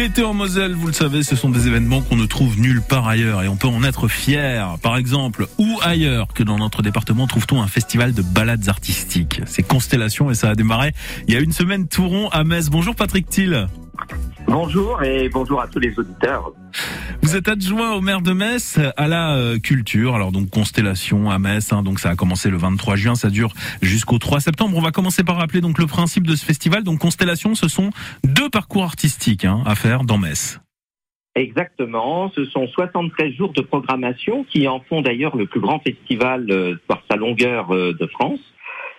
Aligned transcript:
L'été 0.00 0.24
en 0.24 0.32
Moselle, 0.32 0.72
vous 0.72 0.86
le 0.86 0.94
savez, 0.94 1.22
ce 1.22 1.36
sont 1.36 1.50
des 1.50 1.66
événements 1.66 2.00
qu'on 2.00 2.16
ne 2.16 2.24
trouve 2.24 2.58
nulle 2.58 2.80
part 2.80 3.06
ailleurs 3.06 3.42
et 3.42 3.48
on 3.48 3.56
peut 3.56 3.68
en 3.68 3.84
être 3.84 4.08
fier. 4.08 4.78
Par 4.82 4.96
exemple, 4.96 5.46
où 5.58 5.78
ailleurs 5.82 6.28
que 6.28 6.42
dans 6.42 6.56
notre 6.56 6.80
département 6.80 7.26
trouve-t-on 7.26 7.60
un 7.60 7.66
festival 7.66 8.14
de 8.14 8.22
balades 8.22 8.70
artistiques? 8.70 9.42
C'est 9.44 9.62
Constellation 9.62 10.30
et 10.30 10.34
ça 10.34 10.48
a 10.48 10.54
démarré 10.54 10.94
il 11.28 11.34
y 11.34 11.36
a 11.36 11.40
une 11.40 11.52
semaine 11.52 11.86
tout 11.86 12.08
rond 12.08 12.30
à 12.30 12.44
Metz. 12.44 12.70
Bonjour 12.70 12.96
Patrick 12.96 13.28
Thiel. 13.28 13.66
Bonjour 14.46 15.02
et 15.02 15.28
bonjour 15.28 15.60
à 15.60 15.68
tous 15.68 15.80
les 15.80 15.92
auditeurs. 15.98 16.50
Vous 17.30 17.36
êtes 17.36 17.48
adjoint 17.48 17.94
au 17.94 18.00
maire 18.00 18.22
de 18.22 18.32
Metz 18.32 18.80
à 18.96 19.06
la 19.06 19.36
euh, 19.36 19.60
culture. 19.60 20.16
Alors 20.16 20.32
donc 20.32 20.50
Constellation 20.50 21.30
à 21.30 21.38
Metz, 21.38 21.72
hein, 21.72 21.84
donc 21.84 22.00
ça 22.00 22.10
a 22.10 22.16
commencé 22.16 22.50
le 22.50 22.56
23 22.56 22.96
juin, 22.96 23.14
ça 23.14 23.30
dure 23.30 23.52
jusqu'au 23.82 24.18
3 24.18 24.40
septembre. 24.40 24.76
On 24.76 24.80
va 24.80 24.90
commencer 24.90 25.22
par 25.22 25.36
rappeler 25.36 25.60
donc 25.60 25.78
le 25.78 25.86
principe 25.86 26.26
de 26.26 26.34
ce 26.34 26.44
festival. 26.44 26.82
Donc 26.82 26.98
Constellation, 26.98 27.54
ce 27.54 27.68
sont 27.68 27.90
deux 28.24 28.50
parcours 28.50 28.82
artistiques 28.82 29.44
hein, 29.44 29.62
à 29.64 29.76
faire 29.76 30.02
dans 30.02 30.18
Metz. 30.18 30.60
Exactement, 31.36 32.32
ce 32.34 32.44
sont 32.46 32.66
73 32.66 33.32
jours 33.34 33.52
de 33.52 33.60
programmation 33.60 34.42
qui 34.42 34.66
en 34.66 34.80
font 34.80 35.00
d'ailleurs 35.00 35.36
le 35.36 35.46
plus 35.46 35.60
grand 35.60 35.78
festival 35.78 36.50
euh, 36.50 36.74
par 36.88 37.00
sa 37.08 37.16
longueur 37.16 37.72
euh, 37.72 37.92
de 37.92 38.06
France. 38.08 38.40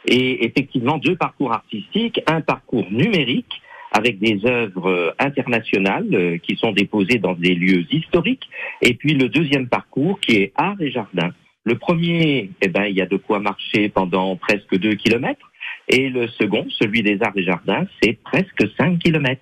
Et 0.06 0.46
effectivement, 0.46 1.00
deux 1.00 1.18
parcours 1.18 1.52
artistiques, 1.52 2.22
un 2.28 2.40
parcours 2.40 2.90
numérique 2.92 3.61
avec 3.92 4.20
des 4.20 4.40
œuvres 4.46 5.16
internationales 5.20 6.08
euh, 6.14 6.38
qui 6.38 6.56
sont 6.56 6.72
déposées 6.72 7.20
dans 7.20 7.34
des 7.34 7.56
lieux 7.56 7.86
historiques, 7.92 8.50
et 8.82 8.94
puis 8.94 9.14
le 9.14 9.30
deuxième 9.30 9.68
parcours 9.68 10.20
qui 10.20 10.38
est 10.38 10.54
art 10.56 10.80
et 10.80 10.92
jardin. 10.92 11.32
Le 11.64 11.76
premier, 11.76 12.50
eh 12.62 12.68
ben, 12.70 12.86
il 12.86 12.96
y 12.96 13.02
a 13.02 13.06
de 13.06 13.18
quoi 13.18 13.40
marcher 13.40 13.90
pendant 13.90 14.36
presque 14.36 14.76
deux 14.78 14.96
kilomètres. 14.96 15.52
Et 15.88 16.10
le 16.10 16.28
second, 16.28 16.66
celui 16.70 17.04
des 17.04 17.20
arts 17.22 17.34
et 17.36 17.44
jardins, 17.44 17.86
c'est 18.02 18.18
presque 18.24 18.66
5 18.78 18.98
kilomètres. 19.00 19.42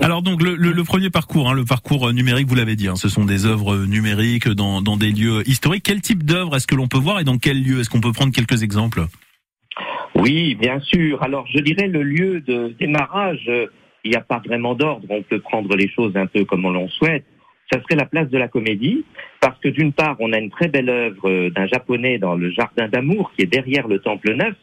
Alors 0.00 0.22
donc 0.22 0.42
le, 0.42 0.54
le, 0.54 0.84
premier 0.84 1.10
parcours, 1.10 1.50
hein, 1.50 1.54
le 1.54 1.64
parcours 1.64 2.12
numérique, 2.12 2.48
vous 2.48 2.54
l'avez 2.54 2.76
dit, 2.76 2.88
hein, 2.88 2.96
ce 2.96 3.08
sont 3.08 3.24
des 3.24 3.46
œuvres 3.46 3.84
numériques 3.84 4.48
dans, 4.48 4.80
dans 4.80 4.96
des 4.96 5.10
lieux 5.10 5.48
historiques. 5.48 5.84
Quel 5.84 6.00
type 6.00 6.24
d'œuvres 6.24 6.56
est-ce 6.56 6.66
que 6.66 6.74
l'on 6.74 6.88
peut 6.88 6.98
voir 6.98 7.20
et 7.20 7.24
dans 7.24 7.38
quel 7.38 7.62
lieu 7.62 7.80
Est-ce 7.80 7.90
qu'on 7.90 8.00
peut 8.00 8.12
prendre 8.12 8.32
quelques 8.32 8.62
exemples? 8.62 9.06
Oui, 10.18 10.54
bien 10.54 10.80
sûr. 10.80 11.22
Alors, 11.22 11.46
je 11.46 11.58
dirais 11.58 11.88
le 11.88 12.02
lieu 12.02 12.40
de 12.40 12.74
démarrage, 12.78 13.44
euh, 13.48 13.66
il 14.02 14.10
n'y 14.10 14.16
a 14.16 14.22
pas 14.22 14.40
vraiment 14.44 14.74
d'ordre. 14.74 15.06
On 15.10 15.22
peut 15.22 15.40
prendre 15.40 15.76
les 15.76 15.88
choses 15.88 16.16
un 16.16 16.26
peu 16.26 16.44
comme 16.44 16.64
on 16.64 16.70
l'en 16.70 16.88
souhaite. 16.88 17.24
Ça 17.70 17.80
serait 17.82 17.96
la 17.96 18.06
place 18.06 18.30
de 18.30 18.38
la 18.38 18.48
comédie, 18.48 19.04
parce 19.40 19.58
que 19.60 19.68
d'une 19.68 19.92
part, 19.92 20.16
on 20.20 20.32
a 20.32 20.38
une 20.38 20.50
très 20.50 20.68
belle 20.68 20.88
œuvre 20.88 21.28
euh, 21.28 21.50
d'un 21.50 21.66
japonais 21.66 22.18
dans 22.18 22.34
le 22.34 22.50
jardin 22.50 22.88
d'amour 22.88 23.32
qui 23.36 23.42
est 23.42 23.46
derrière 23.46 23.88
le 23.88 23.98
temple 23.98 24.32
neuf. 24.34 24.54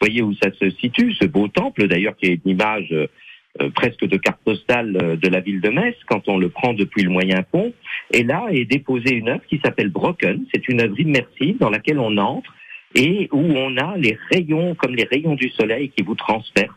Voyez 0.00 0.22
où 0.22 0.34
ça 0.34 0.50
se 0.52 0.70
situe, 0.70 1.14
ce 1.14 1.26
beau 1.26 1.48
temple, 1.48 1.88
d'ailleurs, 1.88 2.16
qui 2.16 2.26
est 2.26 2.40
une 2.44 2.52
image 2.52 2.92
euh, 2.92 3.70
presque 3.74 4.04
de 4.06 4.16
carte 4.16 4.40
postale 4.44 5.18
de 5.20 5.28
la 5.28 5.40
ville 5.40 5.60
de 5.60 5.70
Metz 5.70 5.96
quand 6.06 6.28
on 6.28 6.38
le 6.38 6.48
prend 6.48 6.74
depuis 6.74 7.02
le 7.02 7.10
moyen 7.10 7.42
pont. 7.42 7.72
Et 8.12 8.22
là 8.22 8.46
est 8.50 8.64
déposée 8.64 9.14
une 9.14 9.30
œuvre 9.30 9.44
qui 9.48 9.60
s'appelle 9.64 9.90
Broken. 9.90 10.44
C'est 10.54 10.68
une 10.68 10.80
œuvre 10.80 10.98
immersive 10.98 11.58
dans 11.58 11.70
laquelle 11.70 11.98
on 11.98 12.16
entre 12.18 12.52
et 12.94 13.28
où 13.32 13.40
on 13.40 13.76
a 13.76 13.96
les 13.96 14.18
rayons 14.30 14.74
comme 14.74 14.94
les 14.94 15.04
rayons 15.04 15.34
du 15.34 15.48
soleil 15.50 15.90
qui 15.90 16.02
vous 16.02 16.14
transpercent. 16.14 16.74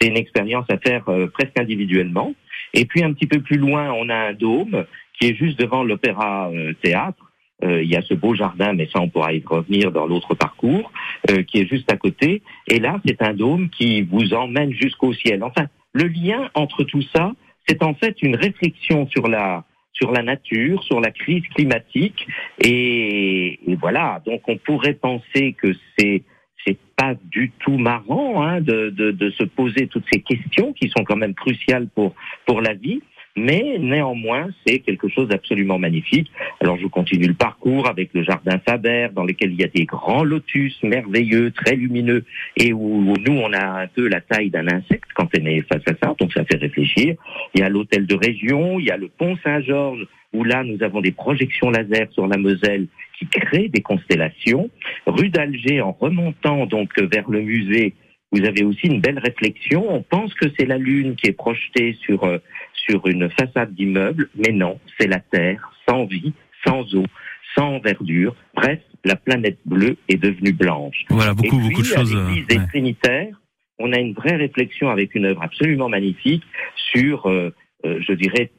C'est 0.00 0.08
une 0.08 0.16
expérience 0.16 0.66
à 0.68 0.78
faire 0.78 1.08
euh, 1.08 1.28
presque 1.28 1.58
individuellement. 1.58 2.34
Et 2.74 2.84
puis 2.84 3.04
un 3.04 3.12
petit 3.12 3.26
peu 3.26 3.40
plus 3.40 3.58
loin, 3.58 3.92
on 3.92 4.08
a 4.08 4.16
un 4.16 4.32
dôme 4.32 4.84
qui 5.18 5.28
est 5.28 5.34
juste 5.34 5.58
devant 5.58 5.84
l'opéra 5.84 6.50
euh, 6.50 6.72
théâtre. 6.82 7.30
Euh, 7.62 7.82
il 7.82 7.88
y 7.88 7.96
a 7.96 8.02
ce 8.02 8.14
beau 8.14 8.34
jardin, 8.34 8.72
mais 8.72 8.88
ça 8.92 9.00
on 9.00 9.08
pourra 9.08 9.32
y 9.32 9.42
revenir 9.46 9.92
dans 9.92 10.06
l'autre 10.06 10.34
parcours, 10.34 10.90
qui 11.46 11.60
est 11.60 11.68
juste 11.68 11.92
à 11.92 11.96
côté. 11.96 12.42
Et 12.66 12.80
là, 12.80 13.00
c'est 13.06 13.22
un 13.22 13.34
dôme 13.34 13.68
qui 13.70 14.02
vous 14.02 14.34
emmène 14.34 14.72
jusqu'au 14.72 15.14
ciel. 15.14 15.44
Enfin, 15.44 15.66
le 15.92 16.08
lien 16.08 16.50
entre 16.54 16.82
tout 16.82 17.02
ça, 17.14 17.32
c'est 17.68 17.84
en 17.84 17.94
fait 17.94 18.20
une 18.22 18.34
réflexion 18.34 19.06
sur 19.06 19.28
la 19.28 19.64
sur 20.02 20.10
la 20.10 20.22
nature, 20.22 20.82
sur 20.82 21.00
la 21.00 21.12
crise 21.12 21.44
climatique. 21.54 22.26
Et, 22.58 23.60
voilà, 23.80 24.20
donc 24.26 24.42
on 24.48 24.56
pourrait 24.56 24.94
penser 24.94 25.54
que 25.60 25.72
c'est 25.96 26.22
c'est 26.64 26.78
pas 26.96 27.14
du 27.24 27.50
tout 27.58 27.76
marrant 27.76 28.40
hein, 28.42 28.60
de, 28.60 28.90
de, 28.90 29.10
de, 29.10 29.30
se 29.30 29.42
poser 29.42 29.88
toutes 29.88 30.04
ces 30.12 30.20
questions 30.20 30.72
qui 30.72 30.88
sont 30.96 31.02
quand 31.02 31.16
même 31.16 31.34
cruciales 31.34 31.88
pour 31.88 32.14
pour 32.46 32.60
la 32.60 32.74
vie 32.74 33.00
mais 33.36 33.78
néanmoins, 33.78 34.48
c'est 34.66 34.80
quelque 34.80 35.08
chose 35.08 35.28
d'absolument 35.28 35.78
magnifique. 35.78 36.30
Alors, 36.60 36.76
je 36.78 36.86
continue 36.86 37.26
le 37.26 37.34
parcours 37.34 37.88
avec 37.88 38.10
le 38.12 38.22
jardin 38.22 38.58
Faber, 38.58 39.08
dans 39.14 39.24
lequel 39.24 39.52
il 39.52 39.60
y 39.60 39.64
a 39.64 39.68
des 39.68 39.84
grands 39.84 40.24
lotus 40.24 40.82
merveilleux, 40.82 41.50
très 41.50 41.74
lumineux, 41.74 42.24
et 42.56 42.72
où, 42.72 43.14
nous, 43.16 43.32
on 43.32 43.52
a 43.52 43.82
un 43.82 43.86
peu 43.86 44.08
la 44.08 44.20
taille 44.20 44.50
d'un 44.50 44.68
insecte 44.68 45.10
quand 45.14 45.28
on 45.38 45.46
est 45.46 45.62
face 45.62 45.82
à 45.86 45.94
ça, 46.02 46.14
donc 46.18 46.32
ça 46.32 46.44
fait 46.44 46.58
réfléchir. 46.58 47.14
Il 47.54 47.60
y 47.60 47.64
a 47.64 47.68
l'hôtel 47.68 48.06
de 48.06 48.14
région, 48.14 48.78
il 48.78 48.86
y 48.86 48.90
a 48.90 48.96
le 48.96 49.08
pont 49.08 49.36
Saint-Georges, 49.42 50.06
où 50.34 50.44
là, 50.44 50.64
nous 50.64 50.82
avons 50.82 51.00
des 51.00 51.12
projections 51.12 51.70
laser 51.70 52.10
sur 52.12 52.26
la 52.26 52.36
Moselle 52.36 52.86
qui 53.18 53.26
créent 53.26 53.68
des 53.68 53.82
constellations. 53.82 54.70
Rue 55.06 55.28
d'Alger, 55.28 55.80
en 55.80 55.92
remontant 55.92 56.66
donc 56.66 56.98
vers 56.98 57.30
le 57.30 57.42
musée, 57.42 57.94
vous 58.32 58.44
avez 58.44 58.64
aussi 58.64 58.86
une 58.86 59.00
belle 59.00 59.18
réflexion. 59.18 59.94
On 59.94 60.02
pense 60.02 60.32
que 60.34 60.46
c'est 60.58 60.64
la 60.64 60.78
Lune 60.78 61.16
qui 61.16 61.28
est 61.28 61.32
projetée 61.32 61.96
sur 62.00 62.24
euh, 62.24 62.38
sur 62.74 63.06
une 63.06 63.30
façade 63.30 63.74
d'immeuble, 63.74 64.28
mais 64.34 64.52
non, 64.52 64.80
c'est 64.98 65.06
la 65.06 65.20
Terre, 65.20 65.72
sans 65.88 66.06
vie, 66.06 66.32
sans 66.66 66.94
eau, 66.94 67.04
sans 67.54 67.78
verdure. 67.78 68.34
Bref, 68.54 68.80
la 69.04 69.16
planète 69.16 69.58
bleue 69.64 69.96
est 70.08 70.16
devenue 70.16 70.52
blanche. 70.52 71.04
Voilà, 71.08 71.34
beaucoup, 71.34 71.58
beaucoup 71.58 71.82
de 71.82 71.86
choses. 71.86 72.14
L'église 72.14 72.46
des 72.46 72.66
Trinitaires, 72.68 73.40
on 73.78 73.92
a 73.92 73.98
une 73.98 74.14
vraie 74.14 74.36
réflexion 74.36 74.90
avec 74.90 75.14
une 75.14 75.26
œuvre 75.26 75.42
absolument 75.42 75.88
magnifique 75.88 76.44
sur, 76.92 77.26
euh, 77.26 77.54
euh, 77.84 78.00
je 78.00 78.12
dirais, 78.12 78.50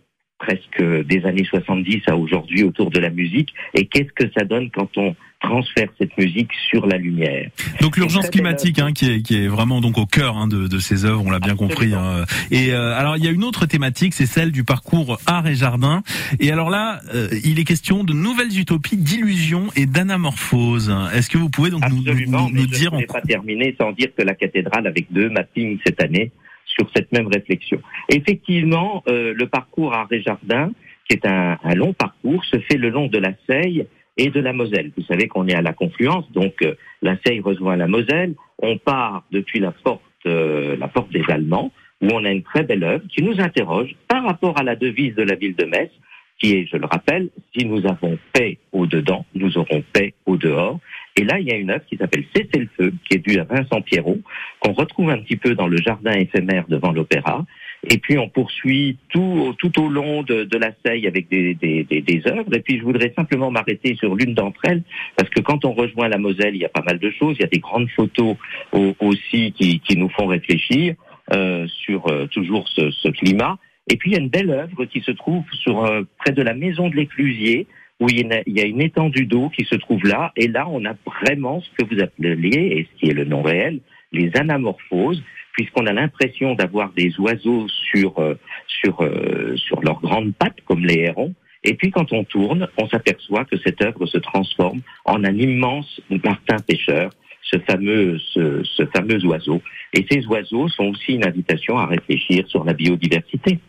presque 0.44 0.84
des 1.06 1.26
années 1.26 1.46
70 1.46 2.02
à 2.08 2.18
aujourd'hui 2.18 2.64
autour 2.64 2.92
de 2.92 3.00
la 3.00 3.10
musique. 3.10 3.54
Et 3.74 3.86
qu'est-ce 3.86 4.12
que 4.14 4.30
ça 4.38 4.44
donne 4.44 4.70
quand 4.72 4.90
on 4.98 5.16
transfère 5.40 5.88
cette 5.98 6.18
musique 6.18 6.52
sur 6.70 6.86
la 6.86 6.98
lumière? 6.98 7.50
Donc 7.82 7.98
l'urgence 7.98 8.30
climatique 8.30 8.80
hein, 8.80 8.92
qui, 8.92 9.10
est, 9.10 9.22
qui 9.22 9.44
est 9.44 9.48
vraiment 9.48 9.80
donc 9.80 9.98
au 9.98 10.06
cœur 10.06 10.38
hein, 10.38 10.48
de, 10.48 10.68
de, 10.68 10.80
ces 10.80 11.06
œuvres, 11.06 11.24
on 11.26 11.32
l'a 11.32 11.40
bien 11.40 11.56
compris. 11.56 11.94
Hein. 11.94 12.26
Et 12.52 12.74
euh, 12.74 12.98
alors 12.98 13.18
il 13.18 13.24
y 13.24 13.28
a 13.28 13.32
une 13.32 13.44
autre 13.44 13.66
thématique, 13.66 14.14
c'est 14.14 14.26
celle 14.26 14.52
du 14.52 14.64
parcours 14.64 15.18
art 15.26 15.48
et 15.48 15.56
jardin. 15.56 16.04
Et 16.40 16.52
alors 16.52 16.70
là, 16.70 17.00
euh, 17.14 17.30
il 17.44 17.60
est 17.60 17.64
question 17.64 18.04
de 18.04 18.14
nouvelles 18.14 18.58
utopies, 18.58 18.98
d'illusions 18.98 19.68
et 19.76 19.86
d'anamorphose. 19.86 20.94
Est-ce 21.14 21.30
que 21.30 21.38
vous 21.38 21.50
pouvez 21.50 21.70
donc 21.70 21.84
nous, 21.90 22.04
nous, 22.04 22.50
nous 22.50 22.68
dire 22.68 22.92
Je 22.94 23.02
ne 23.02 23.06
pas 23.06 23.22
terminer 23.22 23.76
sans 23.80 23.92
dire 23.94 24.10
que 24.18 24.24
la 24.24 24.36
cathédrale 24.36 24.88
avec 24.88 25.12
deux 25.12 25.30
mappings 25.30 25.80
cette 25.86 26.02
année 26.02 26.32
sur 26.74 26.90
cette 26.96 27.12
même 27.12 27.28
réflexion. 27.28 27.80
Effectivement, 28.10 29.04
euh, 29.08 29.34
le 29.36 29.48
parcours 29.48 29.94
art 29.94 30.12
et 30.12 30.22
jardin, 30.22 30.72
qui 31.08 31.16
est 31.18 31.26
un, 31.26 31.58
un 31.64 31.76
long 31.76 31.94
parcours, 31.94 32.44
se 32.46 32.60
fait 32.60 32.78
le 32.78 32.90
long 32.90 33.08
de 33.08 33.18
la 33.18 33.34
Seille 33.48 33.86
et 34.18 34.30
de 34.30 34.40
la 34.40 34.54
Moselle. 34.54 34.92
Vous 34.98 35.04
savez 35.04 35.28
qu'on 35.28 35.48
est 35.48 35.56
à 35.56 35.62
la 35.62 35.74
confluence, 35.74 36.32
donc 36.32 36.54
euh, 36.62 36.76
la 37.02 37.18
Seille 37.26 37.40
rejoint 37.40 37.76
la 37.76 37.88
Moselle. 37.88 38.36
On 38.62 38.78
part 38.78 39.24
depuis 39.32 39.60
la 39.60 39.72
porte, 39.72 40.02
euh, 40.26 40.76
la 40.78 40.88
porte 40.88 41.12
des 41.12 41.24
Allemands, 41.28 41.72
où 42.02 42.08
on 42.12 42.24
a 42.26 42.32
une 42.32 42.44
très 42.44 42.64
belle 42.64 42.84
œuvre 42.84 43.04
qui 43.10 43.24
nous 43.24 43.40
interroge 43.40 43.96
par 44.08 44.24
rapport 44.24 44.58
à 44.58 44.64
la 44.64 44.76
devise 44.76 45.16
de 45.16 45.24
la 45.24 45.36
ville 45.36 45.56
de 45.56 45.66
Metz, 45.66 45.92
qui 46.40 46.54
est, 46.54 46.68
je 46.72 46.78
le 46.78 46.86
rappelle, 46.86 47.30
si 47.56 47.66
nous 47.66 47.86
avons 47.86 48.18
paix 48.34 48.58
au 48.72 48.86
dedans, 48.86 49.26
nous 49.34 49.58
aurons 49.58 49.84
paix 49.94 50.14
au 50.26 50.36
dehors. 50.36 50.80
Et 51.16 51.24
là, 51.24 51.40
il 51.40 51.48
y 51.48 51.52
a 51.52 51.56
une 51.56 51.70
œuvre 51.70 51.86
qui 51.86 51.98
s'appelle 51.98 52.24
Cessez 52.36 52.60
le 52.60 52.70
feu, 52.78 52.94
qui 53.08 53.18
est 53.18 53.20
due 53.20 53.40
à 53.40 53.44
Vincent 53.44 53.82
Pierrot, 53.82 54.20
qu'on 54.60 54.74
retrouve 54.74 55.10
un 55.10 55.20
petit 55.20 55.36
peu 55.36 55.54
dans 55.56 55.68
le 55.68 55.78
jardin 55.78 56.14
éphémère 56.14 56.66
devant 56.68 56.92
l'opéra. 56.92 57.46
Et 57.90 57.98
puis 57.98 58.18
on 58.18 58.30
poursuit 58.30 58.98
tout, 59.10 59.54
tout 59.58 59.82
au 59.82 59.90
long 59.90 60.24
de, 60.24 60.46
de 60.46 60.58
la 60.58 60.72
Seille 60.86 61.06
avec 61.06 61.28
des, 61.30 61.54
des, 61.54 61.84
des, 61.84 62.22
œuvres. 62.28 62.54
Et 62.56 62.62
puis 62.62 62.78
je 62.80 62.84
voudrais 62.84 63.14
simplement 63.16 63.52
m'arrêter 63.52 63.96
sur 63.96 64.16
l'une 64.16 64.34
d'entre 64.34 64.62
elles, 64.64 64.84
parce 65.18 65.30
que 65.30 65.42
quand 65.42 65.66
on 65.66 65.74
rejoint 65.74 66.08
la 66.08 66.18
Moselle, 66.18 66.56
il 66.56 66.62
y 66.62 66.66
a 66.66 66.70
pas 66.70 66.84
mal 66.84 66.98
de 66.98 67.12
choses. 67.12 67.36
Il 67.38 67.42
y 67.42 67.46
a 67.46 67.50
des 67.50 67.60
grandes 67.60 67.90
photos 67.90 68.38
aussi 68.72 69.52
qui, 69.52 69.80
qui 69.82 69.98
nous 69.98 70.10
font 70.10 70.28
réfléchir 70.28 70.96
euh, 71.34 71.68
sur 71.68 72.08
euh, 72.08 72.28
toujours 72.28 72.68
ce, 72.70 72.90
ce, 72.92 73.10
climat. 73.10 73.58
Et 73.90 73.98
puis 73.98 74.12
il 74.12 74.14
y 74.14 74.18
a 74.18 74.22
une 74.22 74.30
belle 74.30 74.50
œuvre 74.50 74.86
qui 74.86 75.02
se 75.02 75.12
trouve 75.12 75.44
sur 75.52 75.86
euh, 75.86 76.04
près 76.18 76.32
de 76.32 76.42
la 76.42 76.54
maison 76.54 76.90
de 76.90 76.96
l'Éclusier, 76.96 77.68
où 78.04 78.10
il 78.10 78.44
y, 78.48 78.62
a 78.62 78.66
une 78.66 78.82
étendue 78.82 79.26
d'eau 79.26 79.50
qui 79.50 79.64
se 79.64 79.76
trouve 79.76 80.04
là. 80.06 80.34
Et 80.36 80.50
là, 80.50 80.68
on 80.70 80.84
a 80.84 80.94
vraiment 81.22 81.62
ce 81.62 81.70
que 81.78 81.90
vous 81.90 82.02
appelez, 82.02 82.50
et 82.52 82.88
ce 82.92 83.00
qui 83.00 83.10
est 83.10 83.14
le 83.14 83.24
nom 83.24 83.42
réel, 83.42 83.80
les 84.12 84.30
anamorphoses 84.36 85.24
puisqu'on 85.54 85.86
a 85.86 85.94
l'impression 85.94 86.56
d'avoir 86.56 86.92
des 86.94 87.14
oiseaux 87.20 87.68
sur 87.92 88.18
euh, 88.18 88.34
sur 88.68 89.02
euh, 89.02 89.56
sur 89.56 89.82
leurs 89.82 90.02
grandes 90.02 90.34
pattes 90.34 90.60
comme 90.66 90.84
les 90.84 91.02
hérons. 91.02 91.34
Et 91.64 91.76
puis 91.76 91.92
quand 91.92 92.12
on 92.12 92.24
tourne, 92.24 92.68
on 92.78 92.88
s'aperçoit 92.90 93.46
que 93.46 93.58
cette 93.64 93.80
œuvre 93.84 94.06
se 94.08 94.18
transforme 94.18 94.82
en 95.06 95.24
un 95.24 95.38
immense 95.38 96.02
martin 96.24 96.58
pêcheur, 96.68 97.12
ce 97.44 97.60
fameux 97.60 98.18
ce 98.34 98.86
fameux 98.96 99.24
oiseau. 99.26 99.62
Et 99.94 100.06
ces 100.10 100.26
oiseaux 100.26 100.68
sont 100.70 100.86
aussi 100.86 101.14
une 101.14 101.28
invitation 101.28 101.78
à 101.78 101.86
réfléchir 101.86 102.48
sur 102.48 102.64
la 102.64 102.74
biodiversité. 102.74 103.60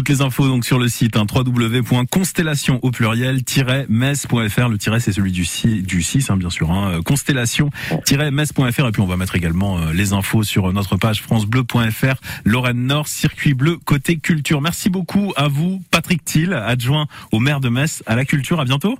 Toutes 0.00 0.08
les 0.08 0.22
infos 0.22 0.48
donc 0.48 0.64
sur 0.64 0.78
le 0.78 0.88
site 0.88 1.18
hein, 1.18 1.26
www.constellation 1.30 2.78
au 2.80 2.90
pluriel-metz.fr. 2.90 4.68
Le 4.70 4.78
tiret 4.78 4.98
c'est 4.98 5.12
celui 5.12 5.30
du 5.30 5.44
6, 5.44 5.82
du 5.82 6.00
6 6.00 6.30
hein, 6.30 6.38
bien 6.38 6.48
sûr. 6.48 6.70
Hein, 6.70 7.02
constellation-metz.fr 7.04 8.86
et 8.86 8.92
puis 8.92 9.02
on 9.02 9.06
va 9.06 9.18
mettre 9.18 9.36
également 9.36 9.76
euh, 9.76 9.92
les 9.92 10.14
infos 10.14 10.42
sur 10.42 10.72
notre 10.72 10.96
page 10.96 11.20
francebleu.fr. 11.20 12.14
Lorraine 12.46 12.86
Nord, 12.86 13.08
circuit 13.08 13.52
bleu 13.52 13.76
côté 13.76 14.16
culture. 14.16 14.62
Merci 14.62 14.88
beaucoup 14.88 15.34
à 15.36 15.48
vous, 15.48 15.82
Patrick 15.90 16.24
Thiel, 16.24 16.54
adjoint 16.54 17.06
au 17.30 17.38
maire 17.38 17.60
de 17.60 17.68
Metz 17.68 18.02
à 18.06 18.16
la 18.16 18.24
culture. 18.24 18.58
À 18.58 18.64
bientôt. 18.64 18.98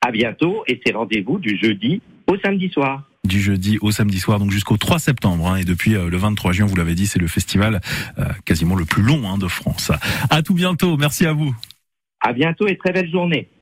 À 0.00 0.10
bientôt 0.10 0.64
et 0.66 0.80
c'est 0.86 0.94
rendez-vous 0.94 1.38
du 1.38 1.58
jeudi 1.62 2.00
au 2.26 2.38
samedi 2.38 2.70
soir 2.70 3.02
du 3.28 3.40
jeudi 3.40 3.78
au 3.80 3.92
samedi 3.92 4.18
soir, 4.18 4.40
donc 4.40 4.50
jusqu'au 4.50 4.76
3 4.76 4.98
septembre. 4.98 5.48
Hein, 5.48 5.56
et 5.56 5.64
depuis 5.64 5.94
euh, 5.94 6.08
le 6.08 6.16
23 6.16 6.52
juin, 6.52 6.66
vous 6.66 6.74
l'avez 6.74 6.94
dit, 6.94 7.06
c'est 7.06 7.20
le 7.20 7.28
festival 7.28 7.80
euh, 8.18 8.24
quasiment 8.44 8.74
le 8.74 8.84
plus 8.84 9.02
long 9.02 9.28
hein, 9.28 9.38
de 9.38 9.46
France. 9.46 9.92
À 10.30 10.42
tout 10.42 10.54
bientôt. 10.54 10.96
Merci 10.96 11.26
à 11.26 11.32
vous. 11.32 11.54
À 12.20 12.32
bientôt 12.32 12.66
et 12.66 12.76
très 12.76 12.92
belle 12.92 13.10
journée. 13.10 13.48